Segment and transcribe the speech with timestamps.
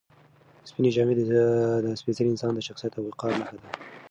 [0.69, 1.21] سپینې جامې د
[1.99, 3.67] سپېڅلي انسان د شخصیت او وقار نښه ده.